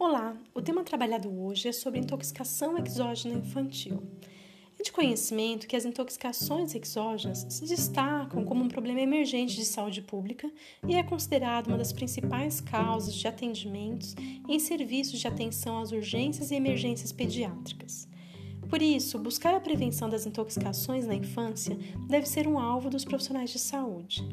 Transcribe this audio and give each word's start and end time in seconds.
Olá, 0.00 0.36
o 0.54 0.62
tema 0.62 0.84
trabalhado 0.84 1.28
hoje 1.28 1.66
é 1.66 1.72
sobre 1.72 1.98
intoxicação 1.98 2.78
exógena 2.78 3.34
infantil. 3.34 4.00
É 4.78 4.82
de 4.84 4.92
conhecimento 4.92 5.66
que 5.66 5.74
as 5.74 5.84
intoxicações 5.84 6.72
exógenas 6.72 7.44
se 7.50 7.66
destacam 7.66 8.44
como 8.44 8.62
um 8.62 8.68
problema 8.68 9.00
emergente 9.00 9.56
de 9.56 9.64
saúde 9.64 10.00
pública 10.00 10.48
e 10.86 10.94
é 10.94 11.02
considerado 11.02 11.66
uma 11.66 11.76
das 11.76 11.92
principais 11.92 12.60
causas 12.60 13.12
de 13.12 13.26
atendimentos 13.26 14.14
em 14.48 14.60
serviços 14.60 15.18
de 15.18 15.26
atenção 15.26 15.80
às 15.80 15.90
urgências 15.90 16.52
e 16.52 16.54
emergências 16.54 17.10
pediátricas. 17.10 18.06
Por 18.70 18.80
isso, 18.80 19.18
buscar 19.18 19.52
a 19.52 19.60
prevenção 19.60 20.08
das 20.08 20.26
intoxicações 20.26 21.08
na 21.08 21.14
infância 21.16 21.76
deve 22.06 22.28
ser 22.28 22.46
um 22.46 22.56
alvo 22.56 22.88
dos 22.88 23.04
profissionais 23.04 23.50
de 23.50 23.58
saúde. 23.58 24.24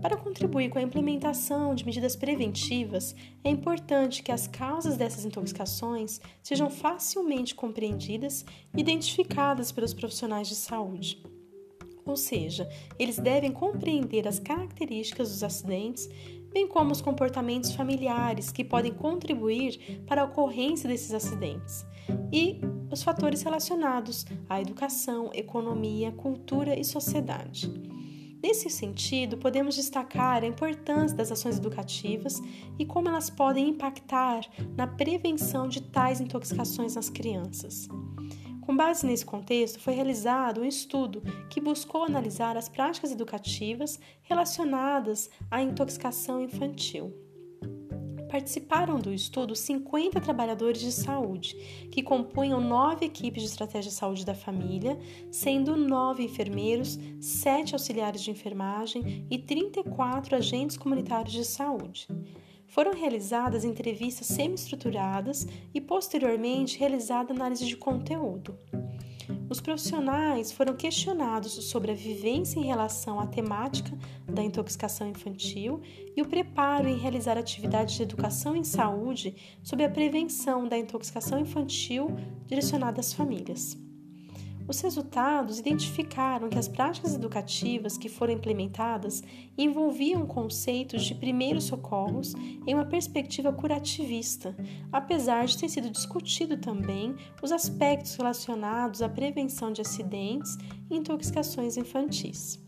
Para 0.00 0.16
contribuir 0.16 0.68
com 0.68 0.78
a 0.78 0.82
implementação 0.82 1.74
de 1.74 1.84
medidas 1.84 2.14
preventivas, 2.14 3.14
é 3.42 3.50
importante 3.50 4.22
que 4.22 4.30
as 4.30 4.46
causas 4.46 4.96
dessas 4.96 5.24
intoxicações 5.24 6.20
sejam 6.42 6.70
facilmente 6.70 7.54
compreendidas 7.54 8.44
e 8.76 8.80
identificadas 8.80 9.72
pelos 9.72 9.92
profissionais 9.92 10.48
de 10.48 10.54
saúde. 10.54 11.22
Ou 12.04 12.16
seja, 12.16 12.68
eles 12.98 13.18
devem 13.18 13.52
compreender 13.52 14.26
as 14.26 14.38
características 14.38 15.30
dos 15.30 15.42
acidentes, 15.42 16.08
bem 16.52 16.66
como 16.66 16.92
os 16.92 17.00
comportamentos 17.00 17.74
familiares 17.74 18.50
que 18.52 18.64
podem 18.64 18.92
contribuir 18.92 20.02
para 20.06 20.22
a 20.22 20.24
ocorrência 20.24 20.88
desses 20.88 21.12
acidentes, 21.12 21.86
e 22.32 22.60
os 22.90 23.02
fatores 23.02 23.42
relacionados 23.42 24.26
à 24.48 24.60
educação, 24.60 25.30
economia, 25.32 26.12
cultura 26.12 26.78
e 26.78 26.84
sociedade. 26.84 27.72
Nesse 28.42 28.68
sentido, 28.68 29.36
podemos 29.36 29.76
destacar 29.76 30.42
a 30.42 30.46
importância 30.46 31.16
das 31.16 31.30
ações 31.30 31.58
educativas 31.58 32.42
e 32.76 32.84
como 32.84 33.08
elas 33.08 33.30
podem 33.30 33.68
impactar 33.68 34.44
na 34.76 34.86
prevenção 34.86 35.68
de 35.68 35.80
tais 35.80 36.20
intoxicações 36.20 36.96
nas 36.96 37.08
crianças. 37.08 37.88
Com 38.62 38.76
base 38.76 39.06
nesse 39.06 39.24
contexto, 39.24 39.78
foi 39.78 39.94
realizado 39.94 40.60
um 40.60 40.64
estudo 40.64 41.22
que 41.48 41.60
buscou 41.60 42.04
analisar 42.04 42.56
as 42.56 42.68
práticas 42.68 43.12
educativas 43.12 44.00
relacionadas 44.22 45.30
à 45.48 45.62
intoxicação 45.62 46.42
infantil. 46.42 47.31
Participaram 48.32 48.98
do 48.98 49.12
estudo 49.12 49.54
50 49.54 50.18
trabalhadores 50.18 50.80
de 50.80 50.90
saúde, 50.90 51.54
que 51.92 52.02
compunham 52.02 52.62
nove 52.62 53.04
equipes 53.04 53.42
de 53.42 53.48
estratégia 53.50 53.90
de 53.90 53.94
saúde 53.94 54.24
da 54.24 54.34
família, 54.34 54.98
sendo 55.30 55.76
nove 55.76 56.22
enfermeiros, 56.22 56.98
sete 57.20 57.74
auxiliares 57.74 58.22
de 58.22 58.30
enfermagem 58.30 59.26
e 59.30 59.38
34 59.38 60.34
agentes 60.34 60.78
comunitários 60.78 61.34
de 61.34 61.44
saúde. 61.44 62.08
Foram 62.66 62.94
realizadas 62.94 63.66
entrevistas 63.66 64.28
semi-estruturadas 64.28 65.46
e, 65.74 65.78
posteriormente, 65.78 66.78
realizada 66.78 67.34
análise 67.34 67.66
de 67.66 67.76
conteúdo. 67.76 68.58
Os 69.52 69.60
profissionais 69.60 70.50
foram 70.50 70.74
questionados 70.74 71.52
sobre 71.66 71.92
a 71.92 71.94
vivência 71.94 72.58
em 72.58 72.64
relação 72.64 73.20
à 73.20 73.26
temática 73.26 73.94
da 74.26 74.42
intoxicação 74.42 75.06
infantil 75.06 75.82
e 76.16 76.22
o 76.22 76.26
preparo 76.26 76.88
em 76.88 76.96
realizar 76.96 77.36
atividades 77.36 77.96
de 77.96 78.02
educação 78.02 78.56
em 78.56 78.64
saúde 78.64 79.36
sobre 79.62 79.84
a 79.84 79.90
prevenção 79.90 80.66
da 80.66 80.78
intoxicação 80.78 81.38
infantil 81.38 82.16
direcionada 82.46 83.00
às 83.00 83.12
famílias. 83.12 83.76
Os 84.68 84.80
resultados 84.80 85.58
identificaram 85.58 86.48
que 86.48 86.58
as 86.58 86.68
práticas 86.68 87.14
educativas 87.14 87.98
que 87.98 88.08
foram 88.08 88.34
implementadas 88.34 89.22
envolviam 89.58 90.26
conceitos 90.26 91.04
de 91.04 91.14
primeiros 91.14 91.64
socorros 91.64 92.34
em 92.66 92.74
uma 92.74 92.84
perspectiva 92.84 93.52
curativista, 93.52 94.56
apesar 94.90 95.46
de 95.46 95.58
ter 95.58 95.68
sido 95.68 95.90
discutido 95.90 96.56
também 96.56 97.14
os 97.42 97.52
aspectos 97.52 98.14
relacionados 98.14 99.02
à 99.02 99.08
prevenção 99.08 99.72
de 99.72 99.80
acidentes 99.80 100.56
e 100.90 100.96
intoxicações 100.96 101.76
infantis. 101.76 102.62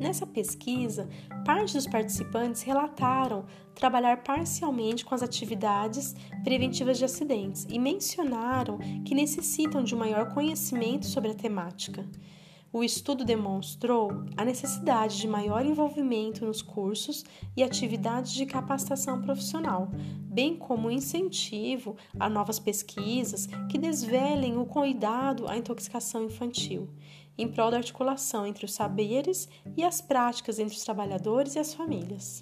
Nessa 0.00 0.26
pesquisa, 0.26 1.08
parte 1.44 1.74
dos 1.74 1.86
participantes 1.86 2.62
relataram 2.62 3.44
trabalhar 3.74 4.22
parcialmente 4.22 5.04
com 5.04 5.14
as 5.14 5.22
atividades 5.22 6.14
preventivas 6.44 6.98
de 6.98 7.04
acidentes 7.04 7.66
e 7.68 7.78
mencionaram 7.78 8.78
que 9.04 9.14
necessitam 9.14 9.82
de 9.82 9.94
um 9.94 9.98
maior 9.98 10.32
conhecimento 10.32 11.06
sobre 11.06 11.32
a 11.32 11.34
temática. 11.34 12.06
O 12.70 12.84
estudo 12.84 13.24
demonstrou 13.24 14.10
a 14.36 14.44
necessidade 14.44 15.18
de 15.18 15.26
maior 15.26 15.64
envolvimento 15.64 16.44
nos 16.44 16.60
cursos 16.60 17.24
e 17.56 17.62
atividades 17.62 18.32
de 18.32 18.44
capacitação 18.44 19.22
profissional, 19.22 19.90
bem 20.38 20.54
como 20.54 20.88
incentivo 20.88 21.96
a 22.16 22.30
novas 22.30 22.60
pesquisas 22.60 23.48
que 23.68 23.76
desvelem 23.76 24.56
o 24.56 24.64
cuidado 24.64 25.48
à 25.48 25.56
intoxicação 25.56 26.22
infantil 26.22 26.88
em 27.36 27.48
prol 27.48 27.72
da 27.72 27.78
articulação 27.78 28.46
entre 28.46 28.64
os 28.64 28.72
saberes 28.72 29.48
e 29.76 29.82
as 29.82 30.00
práticas 30.00 30.60
entre 30.60 30.76
os 30.76 30.84
trabalhadores 30.84 31.56
e 31.56 31.58
as 31.58 31.74
famílias. 31.74 32.40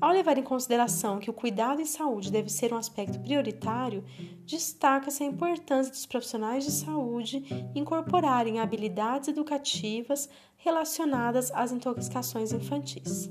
Ao 0.00 0.10
levar 0.10 0.38
em 0.38 0.42
consideração 0.42 1.20
que 1.20 1.30
o 1.30 1.32
cuidado 1.32 1.80
em 1.80 1.84
saúde 1.84 2.32
deve 2.32 2.48
ser 2.48 2.72
um 2.72 2.76
aspecto 2.76 3.20
prioritário, 3.20 4.02
destaca-se 4.44 5.22
a 5.22 5.26
importância 5.26 5.92
dos 5.92 6.06
profissionais 6.06 6.64
de 6.64 6.72
saúde 6.72 7.44
incorporarem 7.76 8.58
habilidades 8.58 9.28
educativas 9.28 10.28
relacionadas 10.56 11.52
às 11.52 11.70
intoxicações 11.70 12.52
infantis. 12.52 13.30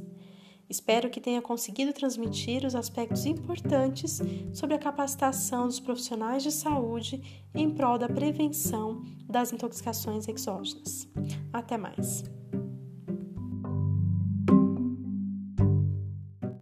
Espero 0.70 1.10
que 1.10 1.22
tenha 1.22 1.42
conseguido 1.42 1.94
transmitir 1.94 2.66
os 2.66 2.76
aspectos 2.76 3.26
importantes 3.26 4.22
sobre 4.54 4.76
a 4.76 4.80
capacitação 4.80 5.68
dos 5.68 5.80
profissionais 5.80 6.44
de 6.44 6.52
saúde 6.52 7.46
em 7.54 7.70
prol 7.70 7.98
da 7.98 8.08
prevenção 8.08 9.04
das 9.28 9.54
intoxicações 9.54 10.28
exógenas. 10.28 11.08
Até 11.52 11.78
mais! 11.78 12.24